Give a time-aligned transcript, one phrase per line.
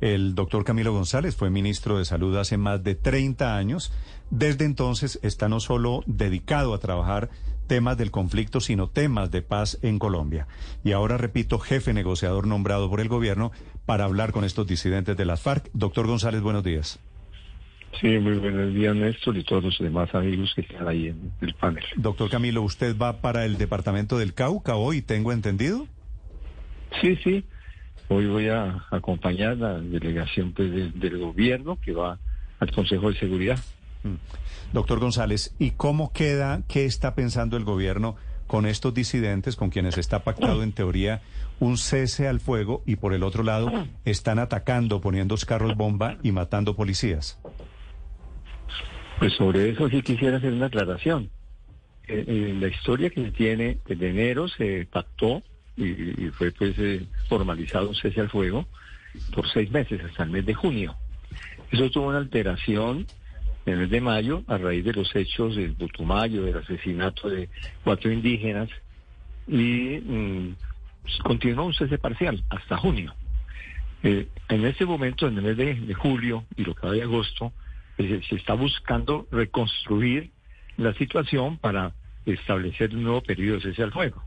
[0.00, 3.92] El doctor Camilo González fue ministro de Salud hace más de 30 años.
[4.30, 7.28] Desde entonces está no solo dedicado a trabajar
[7.66, 10.46] temas del conflicto, sino temas de paz en Colombia.
[10.82, 13.52] Y ahora, repito, jefe negociador nombrado por el gobierno
[13.86, 15.70] para hablar con estos disidentes de las FARC.
[15.74, 16.98] Doctor González, buenos días.
[18.00, 21.54] Sí, muy buenos días, Néstor, y todos los demás amigos que están ahí en el
[21.54, 21.84] panel.
[21.96, 25.86] Doctor Camilo, ¿usted va para el departamento del Cauca hoy, tengo entendido?
[27.00, 27.44] Sí, sí.
[28.12, 32.18] Hoy voy a acompañar la delegación pues, del gobierno que va
[32.58, 33.56] al Consejo de Seguridad.
[34.02, 34.14] Mm.
[34.72, 38.16] Doctor González, ¿y cómo queda, qué está pensando el gobierno
[38.48, 41.22] con estos disidentes con quienes está pactado en teoría
[41.60, 43.70] un cese al fuego y por el otro lado
[44.04, 47.38] están atacando, poniendo carros bomba y matando policías?
[49.20, 51.30] Pues sobre eso sí quisiera hacer una aclaración.
[52.08, 55.44] En, eh, la historia que se tiene, desde enero se pactó
[55.80, 58.66] y, fue pues eh, formalizado un cese al fuego
[59.34, 60.96] por seis meses hasta el mes de junio.
[61.70, 63.06] Eso tuvo una alteración
[63.66, 67.48] en el mes de mayo a raíz de los hechos del Butumayo, del asesinato de
[67.84, 68.68] cuatro indígenas
[69.46, 70.56] y mm,
[71.22, 73.14] continuó un cese parcial hasta junio.
[74.02, 77.52] Eh, en ese momento, en el mes de, julio y lo que va de agosto,
[77.98, 80.30] eh, se está buscando reconstruir
[80.76, 81.92] la situación para
[82.24, 84.22] establecer un nuevo periodo de cese al fuego.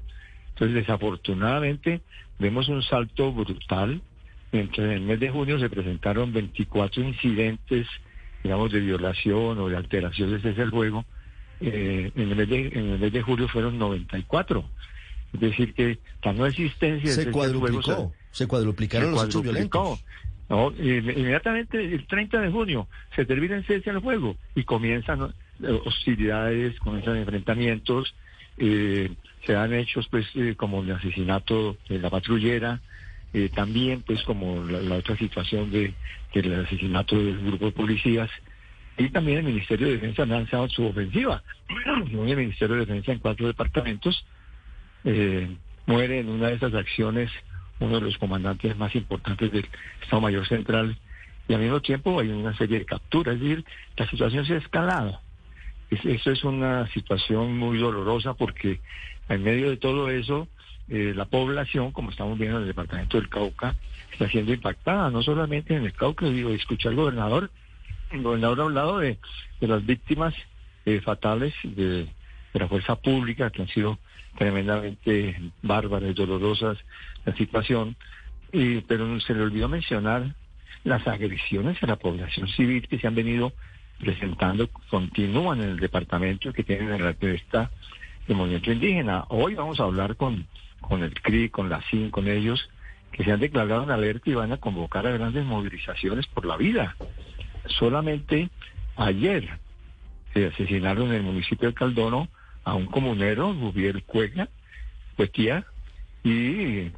[0.53, 2.01] Entonces, desafortunadamente,
[2.39, 4.01] vemos un salto brutal.
[4.51, 7.87] Entre el mes de junio se presentaron 24 incidentes,
[8.43, 11.05] digamos, de violación o de alteración de cese al fuego.
[11.59, 14.63] Eh, en, el mes de, en el mes de julio fueron 94.
[15.33, 20.03] Es decir, que la no existencia se cuadruplicó, se, cuadruplicaron los hechos violentos.
[20.49, 25.81] No, inmediatamente el 30 de junio se termina el cese al fuego y comienzan eh,
[25.85, 28.13] hostilidades, comienzan enfrentamientos.
[28.57, 29.09] Eh,
[29.45, 32.80] se dan hechos pues eh, como el asesinato de la patrullera,
[33.33, 35.94] eh, también pues como la, otra situación de,
[36.33, 38.30] del asesinato del grupo de policías
[38.97, 41.44] y también el Ministerio de Defensa ha lanzado su ofensiva.
[42.11, 44.25] el Ministerio de Defensa en cuatro departamentos
[45.03, 45.50] eh,
[45.85, 47.31] muere en una de esas acciones
[47.79, 49.67] uno de los comandantes más importantes del
[50.01, 50.97] Estado Mayor Central
[51.47, 53.66] y al mismo tiempo hay una serie de capturas, es decir,
[53.97, 55.19] la situación se ha escalado.
[56.03, 58.79] Eso es una situación muy dolorosa porque
[59.29, 60.47] en medio de todo eso,
[60.89, 63.75] eh, la población, como estamos viendo en el departamento del Cauca,
[64.11, 67.49] está siendo impactada, no solamente en el Cauca, digo, escuché al gobernador,
[68.11, 69.17] el gobernador ha hablado de,
[69.61, 70.33] las víctimas
[70.85, 72.07] eh, fatales de,
[72.53, 73.97] la fuerza pública, que han sido
[74.37, 76.77] tremendamente bárbaras, dolorosas
[77.25, 77.95] la situación,
[78.51, 80.35] y, pero se le olvidó mencionar
[80.83, 83.53] las agresiones a la población civil que se han venido
[83.99, 87.71] presentando, continúan en el departamento que tienen en la esta
[88.27, 89.25] del movimiento indígena.
[89.29, 90.47] Hoy vamos a hablar con,
[90.81, 92.69] con el CRI, con la CIN, con ellos,
[93.11, 96.57] que se han declarado en alerta y van a convocar a grandes movilizaciones por la
[96.57, 96.95] vida.
[97.79, 98.49] Solamente
[98.95, 99.59] ayer
[100.33, 102.27] se asesinaron en el municipio de Caldono
[102.63, 104.49] a un comunero, Rubiel Cuega,
[105.15, 105.65] Cuetía,
[106.23, 106.89] y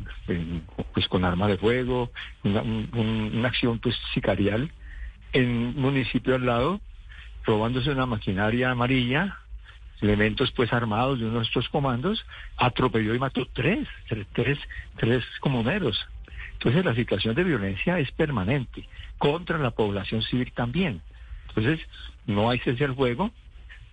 [0.93, 2.11] pues con arma de fuego,
[2.43, 4.71] una, una acción pues sicarial
[5.35, 6.81] en un municipio al lado,
[7.45, 9.39] robándose una maquinaria amarilla
[10.01, 12.25] elementos pues armados de uno de estos comandos,
[12.57, 13.87] atropelló y mató tres,
[14.33, 14.57] tres,
[14.97, 16.05] tres, comuneros.
[16.53, 18.87] Entonces la situación de violencia es permanente,
[19.17, 21.01] contra la población civil también.
[21.49, 21.79] Entonces
[22.25, 23.31] no hay cese al fuego,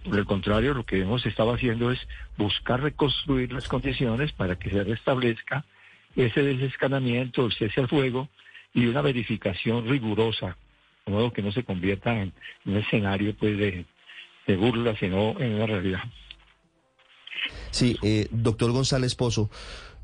[0.04, 2.00] por el contrario, lo que hemos estado haciendo es
[2.36, 5.64] buscar reconstruir las condiciones para que se restablezca
[6.16, 8.28] ese desescalamiento, el cese al fuego
[8.74, 10.56] y una verificación rigurosa,
[11.06, 12.32] de modo que no se convierta en
[12.64, 13.84] un escenario pues de,
[14.46, 16.02] de burla, sino en la realidad.
[17.70, 19.50] Sí, eh, doctor González Pozo,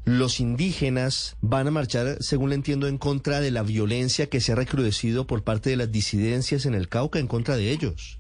[0.05, 4.53] los indígenas van a marchar, según le entiendo, en contra de la violencia que se
[4.53, 8.19] ha recrudecido por parte de las disidencias en el Cauca, en contra de ellos.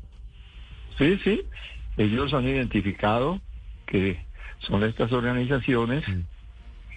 [0.98, 1.42] Sí, sí,
[1.96, 3.40] ellos han identificado
[3.86, 4.22] que
[4.58, 6.20] son estas organizaciones mm.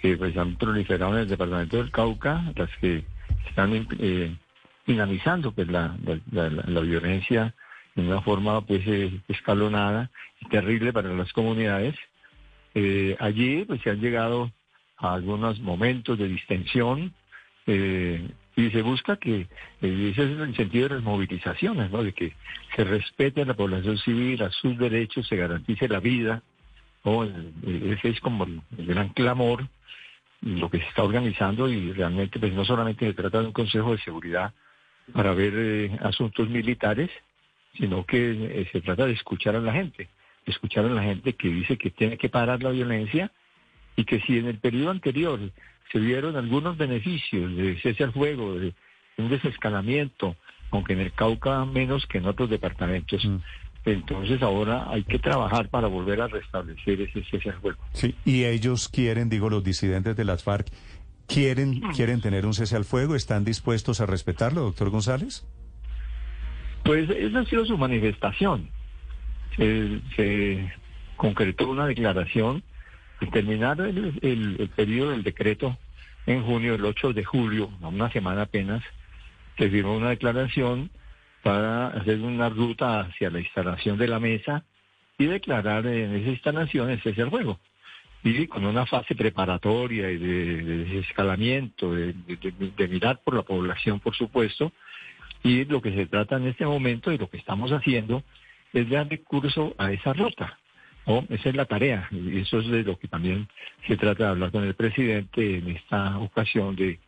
[0.02, 3.04] que pues han proliferado en el departamento del Cauca, las que
[3.48, 4.36] están eh,
[4.86, 5.96] dinamizando pues, la,
[6.30, 7.54] la violencia
[7.94, 10.10] de una forma pues eh, escalonada
[10.50, 11.94] terrible para las comunidades.
[12.74, 14.50] Eh, allí pues se han llegado
[14.96, 17.12] a algunos momentos de distensión
[17.66, 19.46] eh, y se busca que,
[19.80, 22.02] ese es el sentido de las movilizaciones, ¿no?
[22.02, 22.34] de que
[22.76, 26.42] se respete a la población civil, a sus derechos, se garantice la vida.
[27.66, 29.66] Ese es como el, gran clamor,
[30.42, 33.92] lo que se está organizando y realmente pues no solamente se trata de un Consejo
[33.92, 34.52] de Seguridad
[35.12, 37.10] para ver asuntos militares,
[37.76, 40.08] sino que eh, se trata de escuchar a la gente,
[40.46, 43.30] escuchar a la gente que dice que tiene que parar la violencia
[43.96, 45.40] y que si en el periodo anterior
[45.90, 48.74] se dieron algunos beneficios de cese al fuego, de,
[49.18, 50.36] un desescalamiento,
[50.70, 53.24] aunque en el Cauca menos que en otros departamentos.
[53.24, 53.36] Mm.
[53.84, 57.78] Entonces ahora hay que trabajar para volver a restablecer ese cese al fuego.
[57.92, 60.68] Sí, y ellos quieren, digo, los disidentes de las FARC,
[61.32, 65.46] quieren, quieren tener un cese al fuego, ¿están dispuestos a respetarlo, doctor González?
[66.84, 68.70] Pues esa ha sido su manifestación.
[69.56, 70.72] Se, se
[71.16, 72.62] concretó una declaración
[73.20, 75.78] de terminar el, el, el periodo del decreto
[76.26, 78.82] en junio, el 8 de julio, a una semana apenas,
[79.58, 80.90] se firmó una declaración
[81.42, 84.64] para hacer una ruta hacia la instalación de la mesa
[85.18, 87.58] y declarar en esa instalación el cese al fuego.
[88.24, 93.42] Y con una fase preparatoria y de, de desescalamiento, de, de- de mirar por la
[93.42, 94.72] población, por supuesto,
[95.42, 98.22] y lo que se trata en este momento y lo que estamos haciendo
[98.72, 100.56] es dar recurso a esa ruta.
[101.06, 101.26] ¿no?
[101.30, 103.48] Esa es la tarea y eso es de lo que también
[103.88, 107.00] se trata de hablar con el presidente en esta ocasión de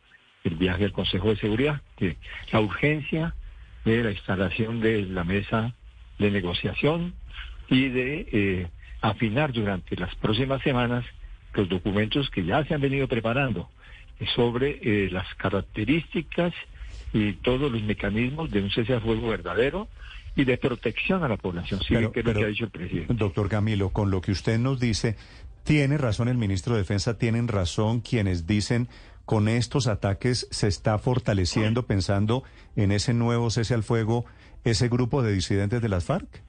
[0.43, 2.17] el viaje al Consejo de Seguridad, que
[2.51, 3.33] la urgencia
[3.85, 5.73] de la instalación de la mesa
[6.19, 7.13] de negociación
[7.69, 8.67] y de eh,
[9.01, 11.05] afinar durante las próximas semanas
[11.53, 13.69] los documentos que ya se han venido preparando
[14.35, 16.53] sobre eh, las características
[17.13, 19.87] y todos los mecanismos de un cese a fuego verdadero
[20.35, 23.13] y de protección a la población civil, que es lo que ha dicho el presidente.
[23.13, 25.15] Doctor Camilo, con lo que usted nos dice,
[25.63, 28.89] tiene razón el ministro de Defensa, tienen razón quienes dicen
[29.23, 32.43] con estos ataques se está fortaleciendo pensando
[32.75, 34.25] en ese nuevo cese al fuego
[34.63, 36.43] ese grupo de disidentes de las FARC.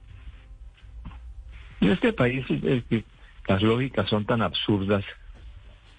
[1.81, 3.03] En este país eh, que
[3.47, 5.03] las lógicas son tan absurdas,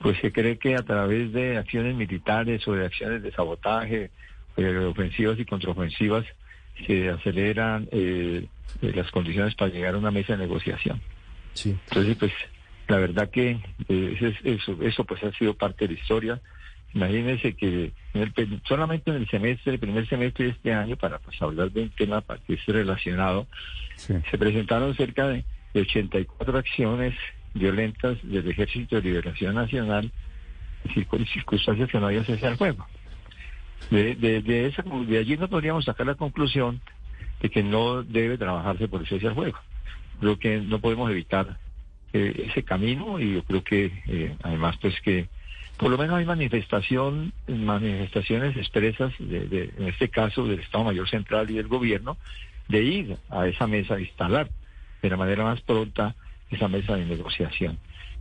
[0.01, 4.11] pues se cree que a través de acciones militares o de acciones de sabotaje,
[4.57, 6.25] eh, ofensivas y contraofensivas,
[6.87, 8.47] se aceleran eh,
[8.83, 11.01] eh, las condiciones para llegar a una mesa de negociación.
[11.55, 11.77] Sí.
[11.89, 12.33] Entonces, pues,
[12.87, 13.59] la verdad que
[13.89, 16.41] eh, eso, es- eso, pues ha sido parte de la historia.
[16.95, 21.19] Imagínense que en el solamente en el semestre, el primer semestre de este año, para
[21.19, 23.47] pues hablar de un tema para que esté relacionado,
[23.97, 24.15] Sí.
[24.31, 25.45] se presentaron cerca de,
[25.75, 27.15] de 84 acciones
[27.55, 30.11] violentas del Ejército de Liberación Nacional
[30.85, 32.87] en circun- circunstancias que no había cese al fuego.
[33.91, 36.81] De, allí no podríamos sacar la conclusión
[37.41, 39.59] de que no debe trabajarse por cese al fuego.
[40.21, 41.59] Creo que no podemos evitar
[42.13, 45.29] eh, ese camino y yo creo que eh, además pues que
[45.79, 51.09] por lo menos hay manifestación, manifestaciones expresas, de, de- en este caso del Estado Mayor
[51.09, 52.17] Central y del Gobierno,
[52.67, 54.51] de ir a esa mesa a instalar
[55.03, 56.15] de la manera más pronta
[56.51, 57.79] esa mesa de negociación.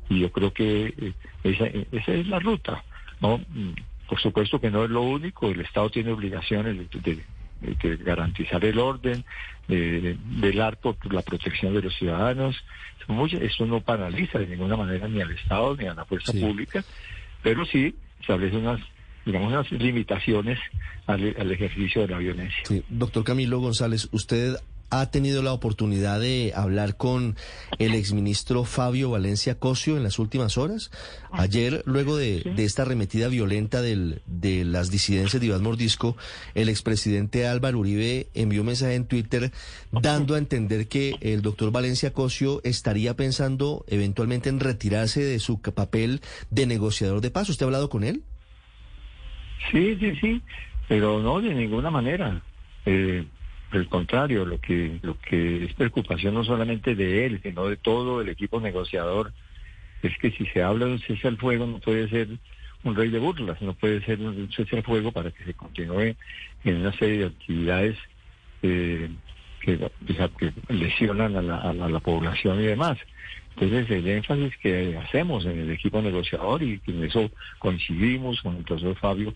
[0.10, 1.14] Y yo creo que eh,
[1.44, 2.84] esa, eh, esa es la ruta.
[3.22, 3.38] ¿no?
[3.38, 3.74] Mm,
[4.08, 7.24] Por supuesto que no es lo único, el Estado tiene obligaciones de, de-
[7.60, 9.26] de garantizar el orden,
[9.68, 12.56] de velar por la protección de los ciudadanos.
[13.42, 16.40] Eso no paraliza de ninguna manera ni al Estado ni a la fuerza Sí.
[16.40, 16.84] pública,
[17.42, 18.80] pero sí establece unas,
[19.26, 20.60] digamos, unas limitaciones
[21.08, 22.60] al, al ejercicio de la violencia.
[22.66, 24.58] Sí, doctor Camilo González, usted
[24.90, 27.36] ha tenido la oportunidad de hablar con
[27.78, 30.92] el exministro Fabio Valencia Cosio en las últimas horas.
[31.32, 36.16] Ayer, luego de, de esta arremetida violenta del, de las disidencias de Iván Mordisco,
[36.56, 39.52] el expresidente Álvaro Uribe envió un mensaje en Twitter
[39.92, 45.60] dando a entender que el doctor Valencia Cosio estaría pensando eventualmente en retirarse de su
[45.60, 47.50] papel de negociador de paz.
[47.50, 48.24] ¿Usted ha hablado con él?
[49.72, 50.42] Sí, sí, sí,
[50.88, 52.42] pero no de ninguna manera.
[52.86, 53.26] Eh,
[53.72, 58.22] al contrario, lo que, lo que es preocupación no solamente de él, sino de todo
[58.22, 59.34] el equipo negociador,
[60.02, 62.30] es que si se habla de un cese al fuego no puede ser
[62.84, 66.16] un rey de burlas, no puede ser un cese al fuego para que se continúe
[66.64, 67.98] en una serie de actividades
[68.62, 69.10] eh,
[69.62, 69.92] que,
[70.70, 72.98] lesionan a la, población y demás.
[73.56, 78.64] Entonces el énfasis que hacemos en el equipo negociador y en eso coincidimos con el
[78.64, 79.34] profesor Fabio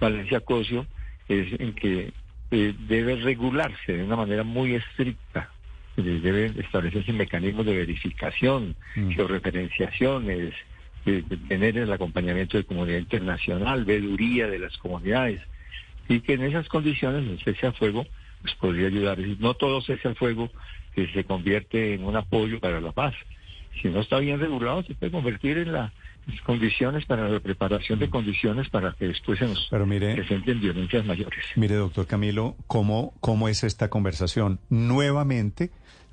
[0.00, 0.86] Valencia Cosio
[1.28, 2.12] es en que
[2.50, 5.50] eh, debe regularse de una manera muy estricta.
[5.96, 9.10] Eh, Deben establecerse mecanismos de verificación, Mm.
[9.10, 10.54] georreferenciaciones,
[11.04, 15.40] de, de tener el acompañamiento de comunidad internacional, veeduría de las comunidades,
[16.08, 18.06] y que en esas condiciones el cese al fuego
[18.42, 19.18] pues, podría ayudar.
[19.18, 20.50] Es decir, no todo cese al fuego
[20.94, 23.14] que se convierte en un apoyo para la paz.
[23.80, 25.92] Si no está bien regulado, se puede convertir en las
[26.44, 31.04] condiciones para la preparación de condiciones para que después se nos Pero mire, presenten violencias
[31.04, 31.44] mayores.
[31.56, 34.60] Mire, doctor Camilo, ¿cómo, ¿cómo es esta conversación?
[34.68, 35.70] Nuevamente,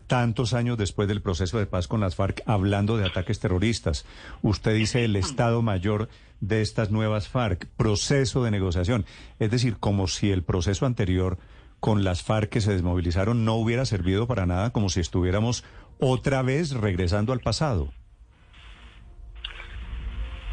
[0.08, 4.06] tantos años después del proceso de paz con las FARC, hablando de ataques terroristas.
[4.42, 9.06] Usted dice el Estado Mayor de estas nuevas FARC, proceso de negociación.
[9.40, 11.38] Es decir, como si el proceso anterior
[11.80, 15.64] con las FARC que se desmovilizaron no hubiera servido para nada, como si estuviéramos
[16.00, 17.92] otra vez regresando al pasado.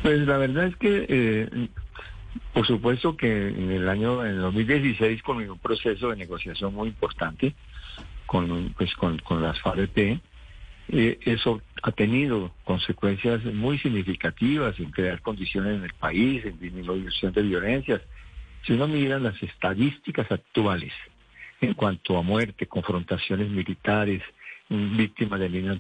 [0.03, 1.69] Pues la verdad es que eh,
[2.53, 6.89] Por supuesto que en el año en el 2016 con un proceso de negociación muy
[6.89, 7.55] importante
[8.27, 10.21] con pues con, con las FARC.
[10.89, 17.33] Eh, eso ha tenido consecuencias muy significativas en crear condiciones en el país, en disminución
[17.33, 18.01] de violencias.
[18.67, 20.93] Si uno mira las estadísticas actuales
[21.61, 24.23] en cuanto a muerte, confrontaciones militares,
[24.97, 25.79] víctimas de línea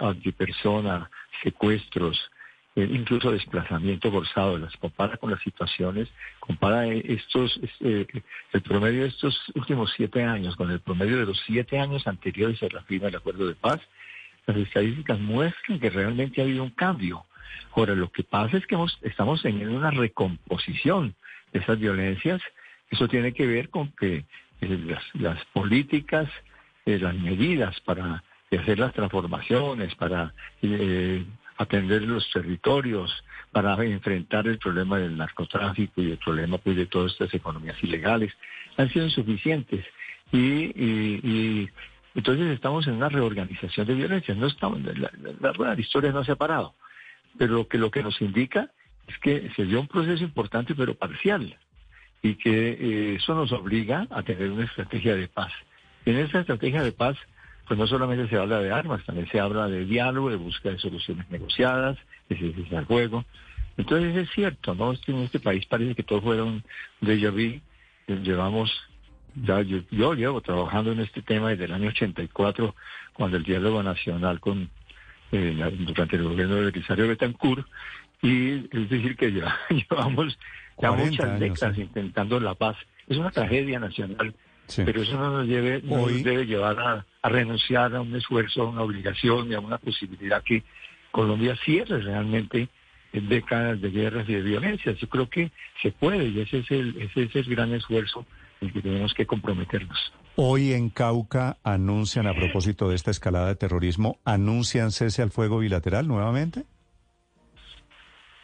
[0.00, 1.10] antipersona,
[1.42, 2.30] secuestros,
[2.76, 6.08] eh, incluso desplazamiento forzado, las compara con las situaciones,
[6.38, 8.06] compara estos, eh,
[8.52, 12.62] el promedio de estos últimos siete años con el promedio de los siete años anteriores
[12.62, 13.80] a la firma del acuerdo de paz,
[14.46, 17.24] las estadísticas muestran que realmente ha habido un cambio.
[17.72, 21.14] Ahora, lo que pasa es que estamos en una recomposición
[21.52, 22.40] de esas violencias.
[22.90, 24.24] Eso tiene que ver con que
[24.60, 26.28] eh, las, políticas,
[26.94, 31.24] eh, las medidas para hacer las transformaciones, para eh,
[31.56, 37.12] atender los territorios, para enfrentar el problema del narcotráfico y el problema pues, de todas
[37.12, 38.32] estas economías ilegales,
[38.76, 39.84] han sido insuficientes.
[40.32, 41.68] y,
[42.14, 44.34] entonces estamos en una reorganización de violencia.
[44.34, 46.74] No estamos, la, la, rueda de historia no se ha parado.
[47.38, 48.70] Pero lo que, lo que nos indica
[49.06, 51.56] es que se dio un proceso importante pero parcial
[52.22, 55.52] y que eh, eso nos obliga a tener una estrategia de paz.
[56.06, 57.16] En esa estrategia de paz,
[57.66, 60.78] pues no solamente se habla de armas, también se habla de diálogo, de búsqueda de
[60.78, 63.24] soluciones negociadas, de cese al juego.
[63.76, 64.92] Entonces es cierto, ¿no?
[65.06, 66.62] En este país parece que todo fuera un
[67.00, 67.60] déjà vu.
[68.22, 68.72] Llevamos
[69.34, 72.74] ya yo, llevo trabajando en este tema desde el año 84,
[73.12, 74.68] cuando el diálogo nacional con
[75.32, 77.66] eh, durante el gobierno de Belisario Betancourt,
[78.22, 80.38] y es decir que ya llevamos
[80.80, 82.76] ya muchas décadas intentando la paz.
[83.06, 84.34] Es una tragedia nacional,
[84.76, 88.82] pero eso no nos, debe, debe llevar a, a, renunciar a un esfuerzo, a una
[88.82, 90.62] obligación y a una posibilidad que
[91.10, 92.68] Colombia cierre realmente
[93.12, 94.92] en décadas de guerras y de violencia.
[94.92, 95.50] Yo creo que
[95.82, 98.24] se puede y ese es el, ese es el gran esfuerzo
[98.60, 100.12] en que tenemos que comprometernos.
[100.36, 105.58] Hoy en Cauca anuncian, a propósito de esta escalada de terrorismo, ¿anuncian cese al fuego
[105.58, 106.64] bilateral nuevamente?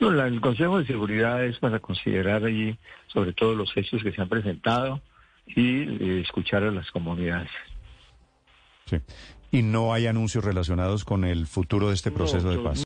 [0.01, 4.21] No, el Consejo de Seguridad es para considerar allí sobre todo los hechos que se
[4.21, 5.01] han presentado
[5.47, 7.51] y eh, escuchar a las comunidades.
[8.87, 8.99] Sí.
[9.53, 12.85] Y no hay anuncios relacionados con el futuro de este proceso de paz.